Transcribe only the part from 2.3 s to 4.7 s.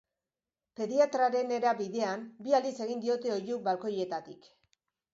bi aldiz egin diote oihu balkoietatik.